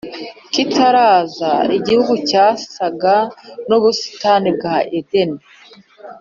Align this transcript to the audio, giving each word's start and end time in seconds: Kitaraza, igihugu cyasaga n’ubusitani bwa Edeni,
Kitaraza, 0.53 1.51
igihugu 1.77 2.13
cyasaga 2.29 3.15
n’ubusitani 3.67 4.49
bwa 4.57 4.75
Edeni, 4.97 5.41